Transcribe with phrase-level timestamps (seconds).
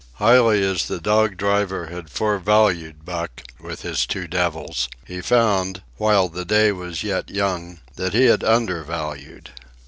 [0.13, 6.27] Highly as the dog driver had forevalued Buck, with his two devils, he found, while
[6.27, 9.51] the day was yet young, that he had undervalued.